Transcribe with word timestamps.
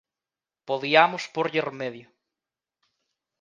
Podiamos 0.69 1.23
pórlle 1.35 1.61
remedio. 1.69 2.07